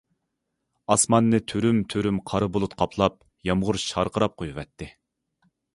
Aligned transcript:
ئاسماننى 0.95 1.41
تۈرۈم- 1.53 1.83
تۈرۈم 1.95 2.17
قارا 2.31 2.49
بۇلۇت 2.57 2.75
قاپلاپ 2.83 3.21
يامغۇر 3.51 3.83
شارقىراپ 3.87 4.39
قويۇۋەتتى. 4.43 4.91